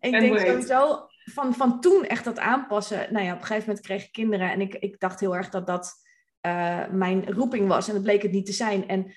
[0.00, 3.12] ik En denk sowieso van, van toen echt dat aanpassen.
[3.12, 5.48] Nou ja, op een gegeven moment kreeg ik kinderen en ik, ik dacht heel erg
[5.48, 5.92] dat dat
[6.40, 7.88] eh, mijn roeping was.
[7.88, 8.88] En dat bleek het niet te zijn.
[8.88, 9.12] En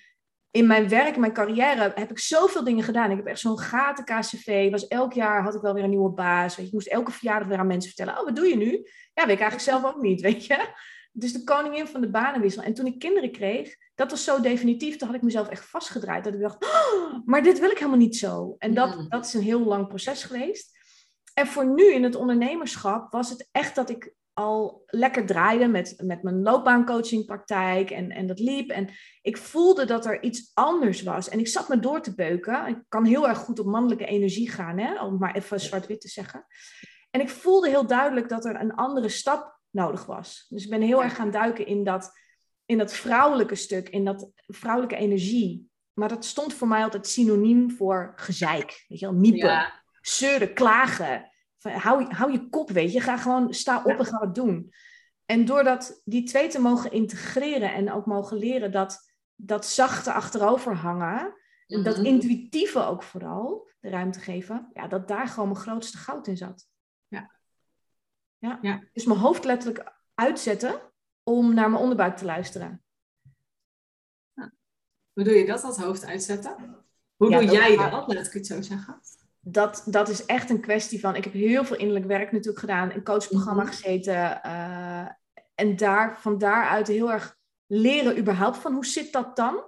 [0.56, 3.12] in mijn werk, in mijn carrière, heb ik zoveel dingen gedaan.
[3.12, 4.72] Ik heb echt zo'n gaten KCV.
[4.72, 6.56] Was elk jaar had ik wel weer een nieuwe baas.
[6.56, 8.20] Weet je, ik moest elke verjaardag weer aan mensen vertellen.
[8.20, 8.72] Oh, wat doe je nu?
[9.13, 10.68] Ja, weet ik eigenlijk zelf ook niet, weet je.
[11.12, 12.63] Dus de koningin van de banenwissel.
[12.63, 14.96] En toen ik kinderen kreeg, dat was zo definitief.
[14.96, 16.24] Toen had ik mezelf echt vastgedraaid.
[16.24, 18.56] Dat ik dacht, "Oh, maar dit wil ik helemaal niet zo.
[18.58, 19.10] En dat, Mm.
[19.10, 20.78] dat is een heel lang proces geweest.
[21.34, 25.93] En voor nu in het ondernemerschap was het echt dat ik al lekker draaide met,
[25.98, 28.69] met mijn loopbaancoachingpraktijk en, en dat liep.
[28.69, 28.89] En
[29.21, 31.30] ik voelde dat er iets anders was.
[31.30, 32.67] En ik zat me door te beuken.
[32.67, 35.04] Ik kan heel erg goed op mannelijke energie gaan, hè?
[35.04, 36.45] om maar even zwart-wit te zeggen.
[37.12, 40.45] En ik voelde heel duidelijk dat er een andere stap nodig was.
[40.50, 42.12] Dus ik ben heel erg gaan duiken in dat,
[42.65, 45.69] in dat vrouwelijke stuk, in dat vrouwelijke energie.
[45.93, 48.86] Maar dat stond voor mij altijd synoniem voor gezeik.
[48.88, 49.84] Weet je wel, miepen, ja.
[50.02, 51.30] zeuren, klagen.
[51.71, 52.99] Hou, hou je kop, weet je.
[52.99, 54.73] Ga gewoon, sta op en ga het doen.
[55.25, 60.13] En door dat, die twee te mogen integreren en ook mogen leren dat, dat zachte
[60.13, 61.34] achterover hangen,
[61.67, 62.06] dat mhm.
[62.06, 66.67] intuïtieve ook vooral, de ruimte geven, ja, dat daar gewoon mijn grootste goud in zat.
[67.08, 67.32] Ja.
[68.38, 68.60] Ja.
[68.62, 68.84] ja.
[68.93, 70.82] Dus mijn hoofd letterlijk uitzetten
[71.23, 72.84] om naar mijn onderbuik te luisteren.
[75.13, 76.56] Hoe doe je dat, dat hoofd uitzetten?
[77.15, 79.01] Hoe doe jij dat, laat ik het zo zeggen?
[79.48, 81.16] Dat, dat is echt een kwestie van...
[81.16, 82.92] Ik heb heel veel innerlijk werk natuurlijk gedaan.
[82.92, 83.72] In coachprogramma mhm.
[83.72, 84.42] gezeten.
[84.46, 85.06] Uh,
[85.56, 89.64] en daar, van daaruit heel erg leren überhaupt van hoe zit dat dan?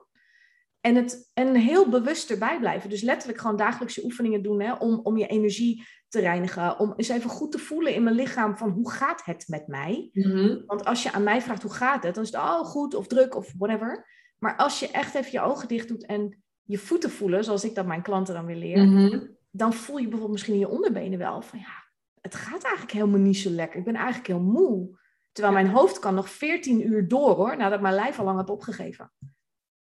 [0.81, 2.89] En, het, en heel bewust erbij blijven.
[2.89, 6.79] Dus letterlijk gewoon dagelijkse oefeningen doen hè, om, om je energie te reinigen.
[6.79, 10.09] Om eens even goed te voelen in mijn lichaam van hoe gaat het met mij?
[10.13, 10.65] Mhm.
[10.65, 13.07] Want als je aan mij vraagt hoe gaat het, dan is het oh goed of
[13.07, 14.07] druk of whatever.
[14.39, 17.75] Maar als je echt even je ogen dicht doet en je voeten voelen, zoals ik
[17.75, 19.19] dat mijn klanten dan weer leer, mhm.
[19.51, 21.85] Dan voel je bijvoorbeeld misschien in je onderbenen wel van ja,
[22.21, 23.79] het gaat eigenlijk helemaal niet zo lekker.
[23.79, 24.99] Ik ben eigenlijk heel moe.
[25.31, 28.49] Terwijl mijn hoofd kan nog 14 uur door hoor, nadat mijn lijf al lang heb
[28.49, 29.11] opgegeven.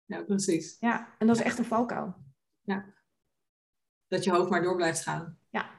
[0.05, 0.77] Ja, precies.
[0.79, 2.15] Ja, en dat is echt een valkuil.
[2.61, 2.93] Ja.
[4.07, 5.37] Dat je hoofd maar door blijft gaan.
[5.49, 5.69] Ja.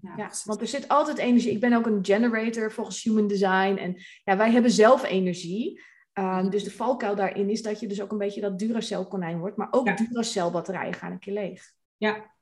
[0.00, 1.52] Ja, ja want er zit altijd energie.
[1.52, 3.76] Ik ben ook een generator volgens Human Design.
[3.76, 5.82] En ja, wij hebben zelf energie.
[6.12, 9.56] Ehm, dus de valkuil daarin is dat je dus ook een beetje dat Duracell-konijn wordt.
[9.56, 9.94] Maar ook ja.
[9.94, 11.72] Duracell-batterijen gaan een keer leeg.
[11.96, 12.35] Ja.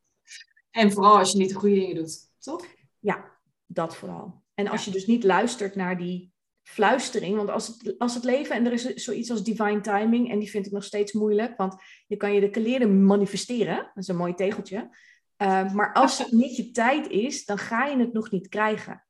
[0.74, 2.66] En vooral als je niet de goede dingen doet, toch?
[2.98, 4.42] Ja, dat vooral.
[4.54, 6.34] En als je dus niet luistert naar die
[6.64, 7.36] fluistering.
[7.36, 10.50] Want als het, als het leven, en er is zoiets als divine timing, en die
[10.50, 11.74] vind ik nog steeds moeilijk, want
[12.06, 13.76] je kan je de kleren manifesteren.
[13.76, 14.96] Dat is een mooi tegeltje.
[15.36, 19.04] Ehm, maar als het niet je tijd is, dan ga je het nog niet krijgen.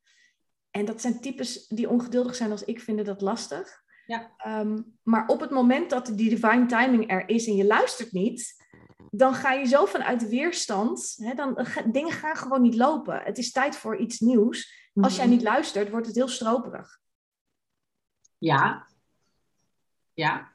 [0.70, 3.82] En dat zijn types die ongeduldig zijn als ik, vinden dat lastig.
[4.06, 4.34] Ja.
[4.36, 8.63] Ehm, maar op het moment dat die divine timing er is en je luistert niet,
[9.16, 13.22] dan ga je zo vanuit de weerstand, hè, dan, dingen gaan gewoon niet lopen.
[13.22, 14.82] Het is tijd voor iets nieuws.
[14.94, 15.34] Als jij mhm.
[15.34, 17.00] niet luistert, wordt het heel stroperig.
[18.38, 18.86] Ja.
[20.12, 20.52] Ja.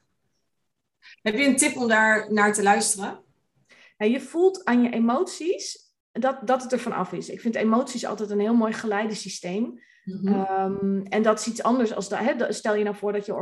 [1.21, 3.23] Heb je een tip om daar naar te luisteren?
[3.97, 7.29] je voelt aan je emoties dat, dat het er vanaf is.
[7.29, 9.63] Ik vind emoties altijd een heel mooi geleidesysteem.
[10.03, 12.55] Mm en dat is iets anders als dat.
[12.55, 13.35] Stel je nou voor dat je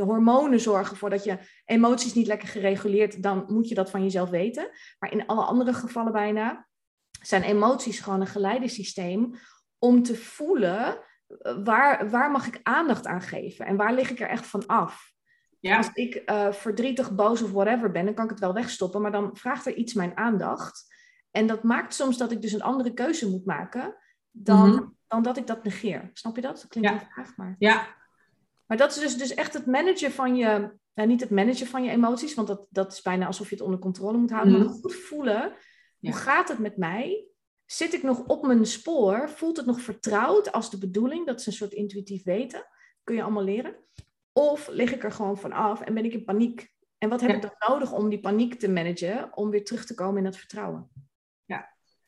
[0.00, 4.30] hormonen zorgen voor dat je emoties niet lekker gereguleerd, dan moet je dat van jezelf
[4.30, 4.70] weten.
[4.98, 6.66] Maar in alle andere gevallen bijna
[7.22, 9.34] zijn emoties gewoon een geleidesysteem
[9.78, 14.20] om te voelen eh, waar, waar mag ik aandacht aan geven en waar lig ik
[14.20, 15.10] er echt van af.
[15.60, 15.76] Ja.
[15.76, 19.12] Als ik uh, verdrietig, boos of whatever ben, dan kan ik het wel wegstoppen, maar
[19.12, 20.94] dan vraagt er iets mijn aandacht.
[21.30, 23.96] En dat maakt soms dat ik dus een andere keuze moet maken
[24.30, 24.84] dan, mhm.
[25.06, 26.10] dan dat ik dat negeer.
[26.12, 26.54] Snap je dat?
[26.54, 27.08] Dat klinkt ja.
[27.12, 27.56] vraag, maar...
[27.58, 27.86] Ja.
[28.72, 30.70] Maar dat is dus, dus echt het managen van je...
[30.94, 33.64] Nou, niet het managen van je emoties, want dat, dat is bijna alsof je het
[33.64, 34.52] onder controle moet houden.
[34.52, 34.72] Maar mhm.
[34.72, 35.52] goed voelen,
[36.00, 37.26] hoe gaat het met mij?
[37.66, 39.30] Zit ik nog op mijn spoor?
[39.30, 41.26] Voelt het nog vertrouwd als de bedoeling?
[41.26, 42.64] Dat is een soort intuïtief weten.
[43.04, 43.76] Kun je allemaal leren.
[44.32, 46.72] Of lig ik er gewoon van af en ben ik in paniek?
[46.98, 49.94] En wat heb ik dan nodig om die paniek te managen, om weer terug te
[49.94, 50.90] komen in dat vertrouwen?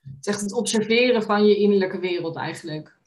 [0.00, 2.98] Het is echt het observeren van je innerlijke wereld eigenlijk.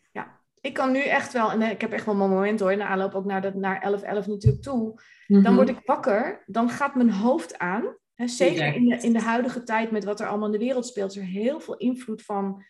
[0.67, 2.83] Ik kan nu echt wel, en ik heb echt wel mijn moment hoor, in de
[2.83, 5.01] aanloop ook naar, dat, naar 11-11 natuurlijk toe.
[5.27, 5.55] Dan mhm.
[5.55, 7.95] word ik wakker, dan gaat mijn hoofd aan.
[8.13, 10.85] Hè, zeker in de, in de huidige tijd met wat er allemaal in de wereld
[10.85, 12.63] speelt, is er heel veel invloed van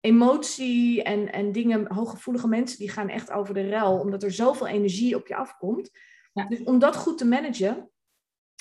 [0.00, 4.66] emotie en, en dingen, hooggevoelige mensen, die gaan echt over de rel, omdat er zoveel
[4.66, 5.90] energie op je afkomt.
[6.32, 6.46] Ja.
[6.46, 7.90] Dus om dat goed te managen,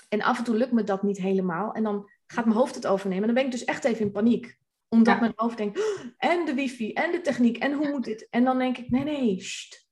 [0.10, 2.88] en af en toe lukt me dat niet helemaal, en dan gaat mijn hoofd het
[2.88, 4.58] overnemen, dan ben ik dus echt even in paniek
[4.90, 8.28] omdat mijn hoofd denkt, oh, en de wifi, en de techniek, en hoe moet dit?
[8.30, 9.42] En dan denk ik, nee, nee,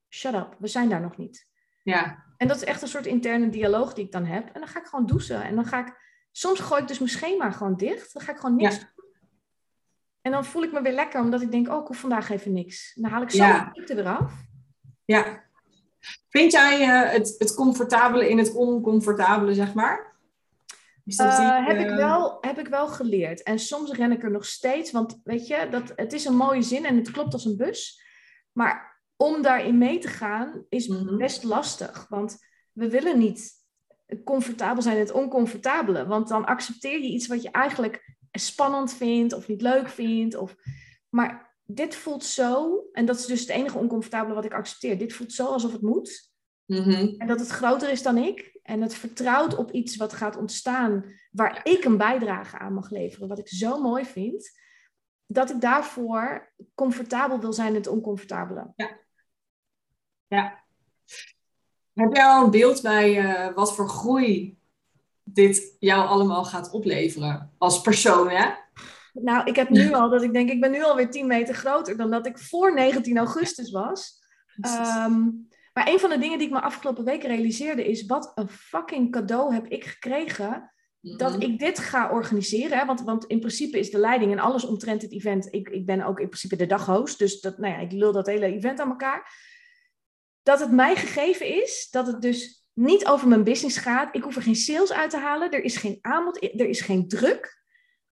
[0.09, 1.51] shut up, we zijn daar nog niet.
[1.83, 2.23] Ja.
[2.37, 4.45] En dat is echt een soort interne dialoog die ik dan heb.
[4.53, 5.43] En dan ga ik gewoon douchen.
[5.43, 5.93] En dan ga ik,
[6.31, 8.13] soms gooi ik dus mijn schema gewoon dicht.
[8.13, 9.05] Dan ga ik gewoon niks doen.
[10.21, 12.53] En dan voel ik me weer lekker, omdat ik denk, oh, ik hoef vandaag even
[12.53, 12.93] niks.
[12.95, 13.71] Dan haal ik zo ja.
[13.73, 14.33] de eraf.
[15.05, 15.43] Ja.
[16.29, 20.12] Vind jij uh, het, het comfortabele in het oncomfortabele, zeg maar?
[21.05, 23.43] Uh, heb, ik eh, wel, heb ik wel geleerd.
[23.43, 26.61] En soms ren ik er nog steeds, want weet je, dat, het is een mooie
[26.61, 28.01] zin en het klopt als een bus.
[28.51, 31.17] Maar om daarin mee te gaan is mhm.
[31.17, 32.05] best lastig.
[32.09, 32.37] Want
[32.71, 33.51] we willen niet
[34.23, 36.05] comfortabel zijn in het oncomfortabele.
[36.05, 40.35] Want dan accepteer je iets wat je eigenlijk spannend vindt of niet leuk vindt.
[40.35, 40.55] Of...
[41.09, 44.97] Maar dit voelt zo, en dat is dus het enige oncomfortabele wat ik accepteer.
[44.97, 46.32] Dit voelt zo alsof het moet.
[46.65, 47.13] Mhm.
[47.17, 48.59] En dat het groter is dan ik.
[48.63, 53.27] En het vertrouwt op iets wat gaat ontstaan, waar ik een bijdrage aan mag leveren.
[53.27, 54.51] Wat ik zo mooi vind.
[55.25, 58.73] Dat ik daarvoor comfortabel wil zijn in het oncomfortabele.
[60.27, 60.63] Ja.
[61.93, 64.57] Heb jij al een beeld bij eh, wat voor groei
[65.23, 68.51] dit jou allemaal gaat opleveren als persoon, hè?
[69.13, 71.97] Nou, ik heb nu al dat ik denk, ik ben nu alweer 10 meter groter
[71.97, 74.21] dan dat ik voor 19 augustus was.
[75.73, 79.11] Maar een van de dingen die ik me afgelopen week realiseerde is, wat een fucking
[79.11, 81.41] cadeau heb ik gekregen dat Mhm.
[81.41, 82.77] ik dit ga organiseren.
[82.77, 82.85] Hè?
[82.85, 85.47] Want, want in principe is de leiding en alles omtrent het event.
[85.53, 87.19] Ik, ik ben ook in principe de daghost.
[87.19, 89.35] Dus dat, nou ja, ik lul dat hele event aan elkaar.
[90.43, 94.15] Dat het mij gegeven is dat het dus niet over mijn business gaat.
[94.15, 95.51] Ik hoef er geen sales uit te halen.
[95.51, 96.43] Er is geen aanbod.
[96.43, 97.61] Er is geen druk.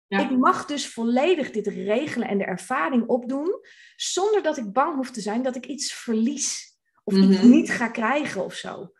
[0.06, 0.20] Ja.
[0.20, 3.60] Ik mag dus volledig dit regelen en de ervaring opdoen.
[3.96, 6.75] Zonder dat ik bang hoef te zijn dat ik iets verlies.
[7.06, 7.50] Of iets Mhm.
[7.50, 8.92] niet ga krijgen of zo.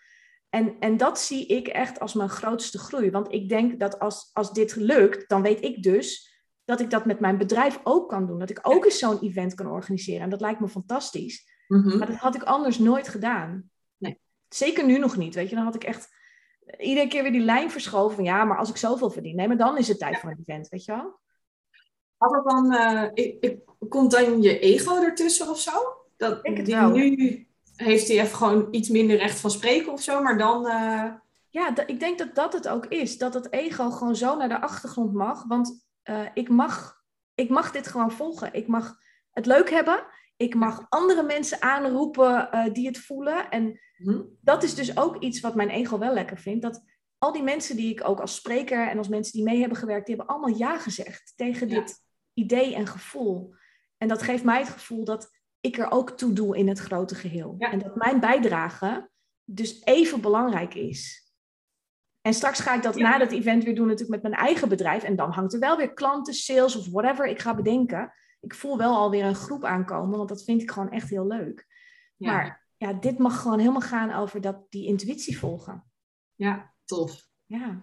[0.49, 3.11] En, en dat zie ik echt als mijn grootste groei.
[3.11, 7.05] Want ik denk dat als, als dit lukt, dan weet ik dus dat ik dat
[7.07, 8.39] met mijn bedrijf ook kan doen.
[8.39, 10.21] Dat ik ook eens zo'n event kan organiseren.
[10.23, 11.65] En dat lijkt me fantastisch.
[11.69, 11.99] Mhm.
[11.99, 13.71] Maar dat had ik anders nooit gedaan.
[13.97, 14.21] Nee.
[14.49, 15.35] Zeker nu nog niet.
[15.35, 16.09] Weet je, dan had ik echt
[16.79, 19.57] iedere keer weer die lijn verschoven van ja, maar als ik zoveel verdien, nee, maar
[19.57, 21.21] dan is het tijd voor een event, weet je wel?
[22.17, 25.71] Had dat dan, eh, ik, ik- komt dan je ego ertussen of zo?
[26.17, 26.91] Dat, denk het die wel.
[26.91, 30.67] nu heeft hij even gewoon iets minder recht van spreken of zo, maar dan.
[30.67, 31.13] eh,
[31.51, 33.19] Ja, ik denk dat dat het ook is.
[33.19, 35.45] Dat het ego gewoon zo naar de achtergrond mag.
[35.45, 37.03] Want eh, ik, mag,
[37.35, 38.55] ik mag dit gewoon volgen.
[38.55, 38.97] Ik mag
[39.31, 40.05] het leuk hebben.
[40.37, 43.51] Ik mag andere mensen aanroepen eh, die het voelen.
[43.51, 44.23] En hm?
[44.41, 46.63] dat is dus ook iets wat mijn ego wel lekker vindt.
[46.63, 46.83] Dat
[47.19, 50.07] al die mensen die ik ook als spreker en als mensen die mee hebben gewerkt,
[50.07, 51.81] die hebben allemaal ja gezegd tegen Ja.
[51.81, 51.95] dit
[52.35, 53.55] idee en gevoel.
[53.99, 55.31] En dat geeft mij het gevoel dat
[55.67, 57.55] ik er ook toe doe in het grote geheel.
[57.59, 57.71] Ja.
[57.73, 59.11] En dat mijn bijdrage
[59.45, 61.25] dus even belangrijk is.
[62.21, 63.11] En straks ga ik dat Ja.
[63.11, 65.03] na dat event weer doen natuurlijk met mijn eigen bedrijf.
[65.03, 68.13] En dan hangt er wel weer klanten, sales of whatever ik ga bedenken.
[68.41, 71.67] Ik voel wel alweer een groep aankomen, want dat vind ik gewoon echt heel leuk.
[72.17, 72.33] ja.
[72.33, 75.85] Maar ja, dit mag gewoon helemaal gaan over dat, die intuïtie volgen.
[76.35, 77.29] ja, tof.
[77.47, 77.83] Ja.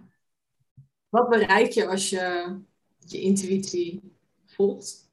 [1.08, 2.56] Wat bereik je als je
[2.98, 4.16] je intuïtie
[4.46, 5.03] volgt?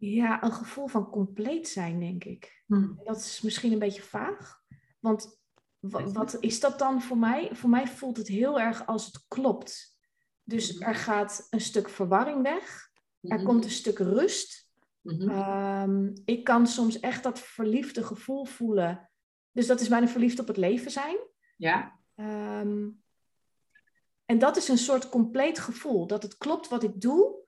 [0.00, 2.62] Ja, een gevoel van compleet zijn, denk ik.
[2.66, 2.88] Hm.
[3.04, 4.60] Dat is misschien een beetje vaag.
[5.00, 5.40] Want
[5.78, 7.48] wa- wat is dat dan voor mij?
[7.52, 9.98] Voor mij voelt het heel erg als het klopt.
[10.42, 12.90] Dus er gaat een stuk verwarring weg.
[13.20, 13.44] Er Mhm.
[13.44, 14.68] komt een stuk rust.
[15.04, 19.10] Ehm, ik kan soms echt dat verliefde gevoel voelen.
[19.52, 21.16] Dus dat is bijna verliefd op het leven zijn.
[21.56, 22.88] Ja, Ehm,
[24.24, 26.06] en dat is een soort compleet gevoel.
[26.06, 27.39] Dat het klopt wat ik doe,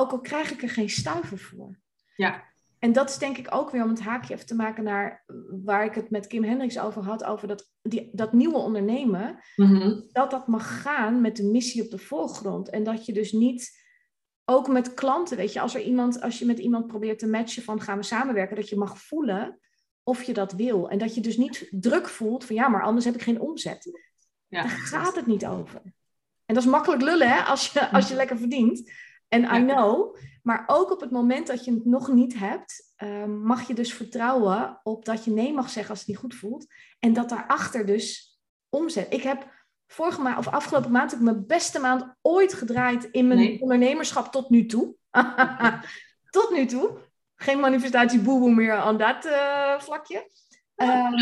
[0.00, 1.78] ook al krijg ik er geen stuiver voor.
[2.16, 2.44] ja,
[2.78, 5.24] En dat is denk ik ook weer om het haakje even te maken naar
[5.64, 9.38] waar ik het met Kim Hendricks over had, over dat, die, dat nieuwe ondernemen.
[9.56, 10.00] Mhm.
[10.12, 12.70] Dat dat mag gaan met de missie op de voorgrond.
[12.70, 13.78] En dat je dus niet,
[14.44, 17.62] ook met klanten, weet je, als, er iemand, als je met iemand probeert te matchen
[17.62, 19.58] van gaan we samenwerken, dat je mag voelen
[20.02, 20.88] of je dat wil.
[20.90, 24.00] En dat je dus niet druk voelt van ja, maar anders heb ik geen omzet.
[24.48, 24.62] ja.
[24.62, 25.82] Daar gaat het niet over.
[26.46, 28.90] En dat is makkelijk lullen, hè, als je, als je lekker verdient.
[29.30, 30.16] En I know.
[30.42, 33.94] Maar ook op het moment dat je het nog niet hebt, ehm, mag je dus
[33.94, 36.66] vertrouwen op dat je nee mag zeggen als het niet goed voelt.
[36.98, 38.38] En dat daarachter dus
[38.68, 39.12] omzet.
[39.12, 39.48] Ik heb
[39.86, 43.60] vorige maand, of afgelopen maand, heb ik mijn beste maand ooit gedraaid in mijn Nee.
[43.60, 44.94] ondernemerschap tot nu toe.
[46.30, 46.98] tot nu toe.
[47.36, 50.30] Geen manifestatie boeboe meer aan dat eh, vlakje.
[50.74, 51.14] Ehm,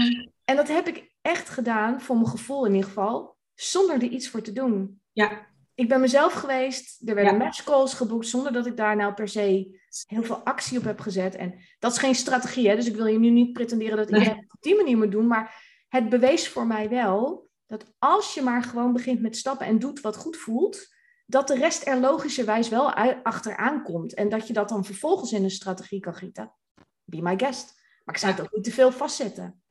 [0.44, 4.29] en dat heb ik echt gedaan, voor mijn gevoel in ieder geval, zonder er iets
[4.29, 5.01] voor te doen.
[5.12, 5.47] Ja.
[5.79, 7.38] Ik ben mezelf geweest, er werden Ja.
[7.38, 11.35] matchcalls geboekt, zonder dat ik daar nou per se heel veel actie op heb gezet.
[11.35, 12.75] En dat is geen strategie, hè?
[12.75, 15.27] dus ik wil je nu niet pretenderen dat iedereen het op die manier moet doen.
[15.27, 19.79] Maar het bewees voor mij wel dat als je maar gewoon begint met stappen en
[19.79, 20.95] doet wat goed voelt,
[21.27, 24.14] dat de rest er logischerwijs wel achteraan komt.
[24.14, 26.53] En dat je dat dan vervolgens in een strategie kan gieten.
[27.05, 27.81] Be my guest.
[28.05, 29.62] Maar ik zou het ook niet te veel vastzetten.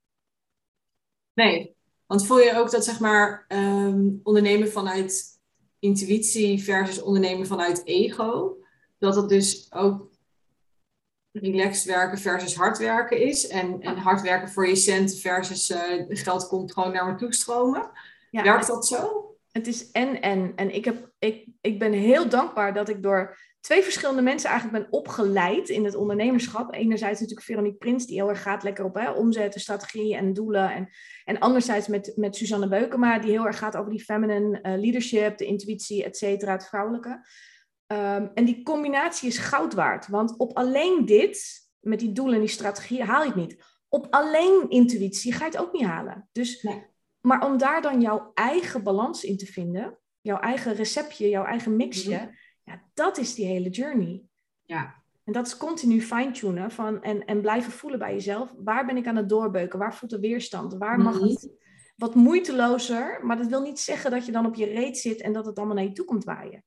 [1.34, 5.36] Nee, want voel je ook dat zeg maar ehm, ondernemen vanuit
[5.80, 8.58] intuïtie versus ondernemen vanuit ego,
[8.98, 10.10] dat het dus ook
[11.32, 16.06] relaxed werken versus hard werken is en, en hard werken voor je cent versus eh,
[16.08, 17.92] geld komt gewoon naar me toe stromen.
[18.32, 19.28] Ja, Werkt dat zo?
[19.52, 20.54] Het is en en.
[20.56, 23.38] En ik, heb, ik, ik ben heel dankbaar dat ik door
[23.68, 26.74] twee verschillende mensen eigenlijk ben opgeleid in het ondernemerschap.
[26.74, 30.72] Enerzijds natuurlijk Veronique Prins, die heel erg gaat lekker op hè, omzetten, strategie en doelen.
[30.72, 30.90] En,
[31.26, 35.38] en anderzijds met, met Suzanne Beukema, die heel erg gaat over die feminine eh, leadership,
[35.38, 37.28] de intuïtie, et cetera, het vrouwelijke.
[37.88, 40.08] Ehm, en die combinatie is goud waard.
[40.08, 43.64] Want op alleen dit, met die doelen en die strategie, haal je het niet.
[43.90, 46.30] Op alleen intuïtie ga je het ook niet halen.
[46.32, 46.68] Dus,
[47.22, 51.76] Maar om daar dan jouw eigen balans in te vinden, jouw eigen receptje, jouw eigen
[51.76, 52.28] mixje, mhm.
[52.68, 54.24] Ja, dat is die hele journey.
[54.66, 54.96] Ja.
[55.24, 58.54] En dat is continu fine-tunen van, en, en blijven voelen bij jezelf.
[58.58, 59.80] Waar ben ik aan het doorbeuken?
[59.80, 60.74] Waar voelt de weerstand?
[60.74, 61.28] Waar mag mhm.
[61.28, 61.50] het
[61.96, 63.26] wat moeitelozer?
[63.26, 65.58] Maar dat wil niet zeggen dat je dan op je reet zit en dat het
[65.58, 66.64] allemaal naar je toe komt waaien.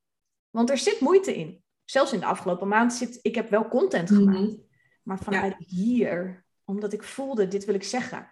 [0.51, 1.63] Want er zit moeite in.
[1.85, 4.19] Zelfs in de afgelopen maand zit, ik heb wel content mhm.
[4.19, 4.57] gemaakt.
[5.03, 8.31] Maar vanuit hier, omdat ik voelde, dit wil ik zeggen.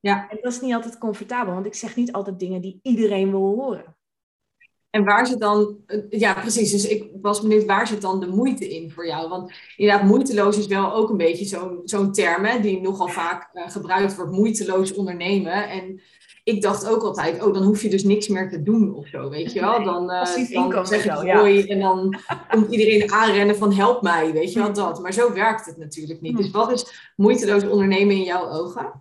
[0.00, 0.30] Ja.
[0.30, 3.40] En dat is niet altijd comfortabel, want ik zeg niet altijd dingen die iedereen wil
[3.40, 3.96] horen.
[4.90, 5.76] En waar zit dan,
[6.10, 9.28] ja precies, dus ik was benieuwd, waar zit dan de moeite in voor jou?
[9.28, 13.50] Want inderdaad, moeiteloos is wel ook een beetje zo'n zo'n term hè, die nogal vaak
[13.54, 15.68] uh, gebruikt wordt, moeiteloos ondernemen.
[15.68, 16.00] En
[16.44, 19.28] ik dacht ook altijd, oh, dan hoef je dus niks meer te doen of zo,
[19.28, 19.84] weet je wel.
[19.84, 22.18] Dan, uh, dan zeg ik hoi en dan
[22.50, 25.00] komt iedereen aanrennen van help mij, weet je wel, dat.
[25.00, 26.36] Maar zo werkt het natuurlijk niet.
[26.36, 28.92] Dus wat is moeiteloos ondernemen in jouw ogen?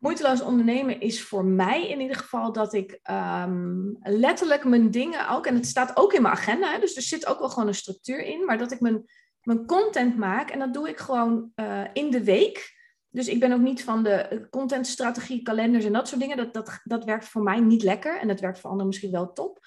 [0.00, 5.46] Moeiteloos ondernemen is voor mij in ieder geval dat ik ehm, letterlijk mijn dingen ook,
[5.46, 7.74] en het staat ook in mijn agenda, hè, dus er zit ook wel gewoon een
[7.74, 9.04] structuur in, maar dat ik mijn,
[9.42, 12.78] mijn content maak en dat doe ik gewoon uh, in de week.
[13.08, 16.36] Dus ik ben ook niet van de contentstrategie, kalenders en dat soort dingen.
[16.36, 19.32] Dat, dat, dat werkt voor mij niet lekker en dat werkt voor anderen misschien wel
[19.32, 19.66] top.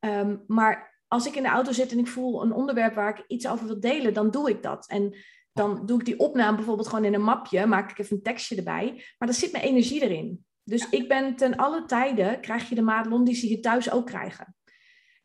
[0.00, 3.24] Um, maar als ik in de auto zit en ik voel een onderwerp waar ik
[3.26, 4.88] iets over wil delen, dan doe ik dat.
[4.88, 5.16] En
[5.54, 8.56] dan doe ik die opname bijvoorbeeld gewoon in een mapje, maak ik even een tekstje
[8.56, 8.92] erbij.
[9.18, 10.46] Maar dan zit mijn energie erin.
[10.62, 14.06] Dus ik ben ten alle tijden, krijg je de madelon die ze hier thuis ook
[14.06, 14.56] krijgen.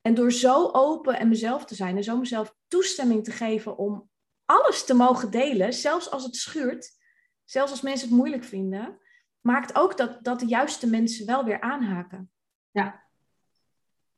[0.01, 4.09] En door zo open en mezelf te zijn en zo mezelf toestemming te geven om
[4.45, 6.97] alles te mogen delen, zelfs als het schuurt,
[7.45, 8.99] zelfs als mensen het moeilijk vinden,
[9.41, 12.31] maakt ook dat, dat de juiste mensen wel weer aanhaken.
[12.71, 13.03] Ja,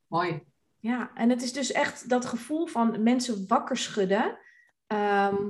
[0.07, 0.43] mooi.
[0.79, 4.37] Ja, en het is dus echt dat gevoel van mensen wakker schudden.
[4.87, 5.47] Ehm,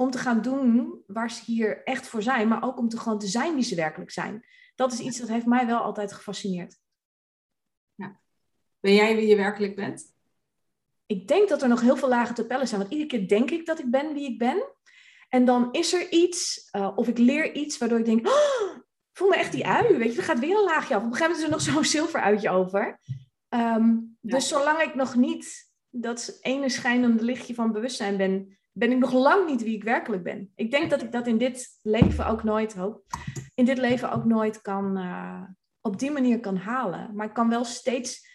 [0.00, 3.18] om te gaan doen waar ze hier echt voor zijn, maar ook om te gewoon
[3.18, 4.46] te zijn wie ze werkelijk zijn.
[4.74, 6.78] Dat is iets dat heeft mij wel altijd gefascineerd.
[7.94, 8.20] Ja.
[8.80, 10.14] Ben jij wie je werkelijk bent?
[11.06, 13.50] Ik denk dat er nog heel veel lagen te pellen zijn, want iedere keer denk
[13.50, 14.62] ik dat ik ben wie ik ben.
[15.28, 18.78] En dan is er iets, uh, of ik leer iets, waardoor ik denk, oh,
[19.12, 21.02] voel me echt die ui, weet je, er gaat weer een laagje af.
[21.02, 23.00] Op een gegeven moment is er nog zo'n zilveruitje over.
[23.48, 28.98] Ehm, dus zolang ik nog niet dat ene schijnende lichtje van bewustzijn ben, ben ik
[28.98, 30.52] nog lang niet wie ik werkelijk ben.
[30.54, 33.02] Ik denk dat ik dat in dit leven ook nooit, hoop,
[33.54, 35.42] in dit leven ook nooit kan, uh,
[35.80, 37.14] op die manier kan halen.
[37.14, 38.28] Maar ik kan wel steeds,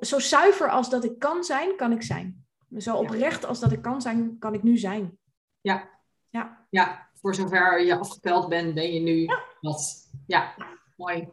[0.00, 2.46] zo zuiver als dat ik kan zijn, kan ik zijn.
[2.76, 5.18] Zo oprecht als dat ik kan zijn, kan ik nu zijn.
[5.60, 5.88] Ja.
[6.28, 6.66] Ja.
[6.70, 9.42] Ja, voor zover je afgepeld bent, ben je nu ja.
[9.60, 10.10] wat.
[10.26, 10.54] Ja,
[10.96, 11.28] mooi.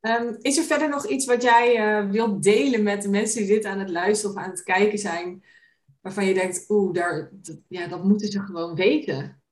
[0.00, 3.54] Um, is er verder nog iets wat jij uh, wilt delen met de mensen die
[3.54, 5.44] dit aan het luisteren of aan het kijken zijn?
[6.02, 9.42] Waarvan je denkt, oeh, daar, dat, ja, dat moeten ze gewoon weten?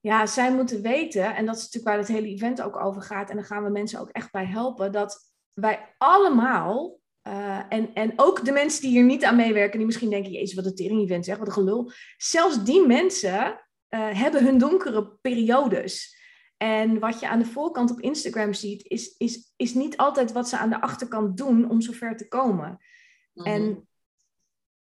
[0.00, 3.30] Ja, zij moeten weten, en dat is natuurlijk waar het hele event ook over gaat,
[3.30, 8.12] en daar gaan we mensen ook echt bij helpen, dat wij allemaal, uh, en, en
[8.16, 11.24] ook de mensen die hier niet aan meewerken, die misschien denken, jezus, wat een tering-event
[11.24, 11.90] zeg, wat een gelul.
[12.16, 16.22] Zelfs die mensen uh, hebben hun donkere periodes.
[16.56, 20.48] En wat je aan de voorkant op Instagram ziet, is, is, is niet altijd wat
[20.48, 22.78] ze aan de achterkant doen om zover te komen.
[23.32, 23.88] Mm En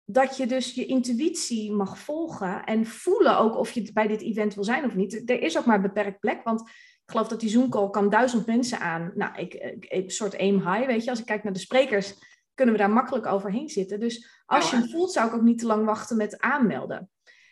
[0.05, 4.55] dat je dus je intuïtie mag volgen en voelen ook of je bij dit event
[4.55, 5.31] wil zijn of niet.
[5.31, 8.47] Er is ook maar een beperkt plek, want ik geloof dat die Zoom-call kan duizend
[8.47, 9.13] mensen aan.
[9.15, 11.11] Nou, ik, ik, een soort aim high, weet je.
[11.11, 12.15] Als ik kijk naar de sprekers,
[12.55, 14.01] kunnen we daar makkelijk overheen zitten.
[14.01, 17.11] Dus als je hem voelt, zou ik ook niet te lang wachten met aanmelden.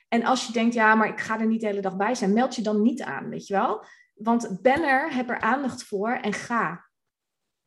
[0.09, 2.33] En als je denkt, ja, maar ik ga er niet de hele dag bij zijn,
[2.33, 3.85] meld je dan niet aan, weet je wel.
[4.15, 6.89] Want ben er, heb er aandacht voor en ga.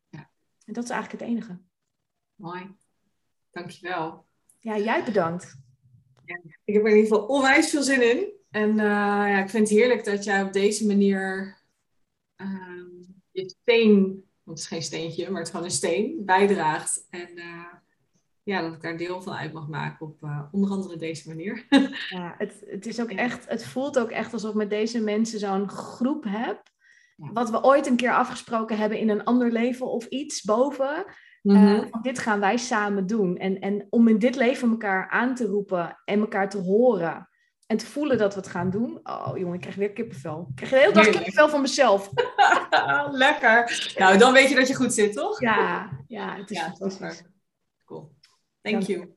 [0.08, 0.30] Ja.
[0.64, 1.60] En dat is eigenlijk het enige.
[2.34, 2.76] Mooi.
[3.50, 4.25] Dankjewel.
[4.66, 5.56] Ja, jij bedankt.
[6.24, 8.32] Ja, ik heb er in ieder geval onwijs veel zin in.
[8.50, 11.56] En uh, ja, ik vind het heerlijk dat jij op deze manier
[12.36, 12.82] uh,
[13.30, 14.02] je steen,
[14.42, 17.06] want het is geen steentje, maar het is gewoon een steen, bijdraagt.
[17.10, 17.72] En uh,
[18.42, 21.66] ja, dat ik daar deel van uit mag maken op uh, onder andere deze manier.
[22.08, 25.38] ja, het, het, is ook echt, het voelt ook echt alsof ik met deze mensen
[25.38, 26.62] zo'n groep heb.
[27.16, 27.32] Ja.
[27.32, 31.04] Wat we ooit een keer afgesproken hebben in een ander leven of iets boven.
[31.52, 33.36] Mm dit gaan wij samen doen.
[33.36, 37.28] En, en om in dit leven elkaar aan te roepen en elkaar te horen.
[37.66, 39.00] En te voelen dat we het gaan doen.
[39.02, 40.46] Oh jongen, ik krijg weer kippenvel.
[40.48, 42.10] Ik krijg de hele dag kippenvel van mezelf.
[43.10, 43.94] Lekker.
[43.98, 45.40] Nou, dan weet je dat je goed zit, toch?
[45.40, 46.58] Ja, ja het is
[46.98, 47.12] ja,
[47.84, 48.12] Cool.
[48.62, 49.15] Thank you.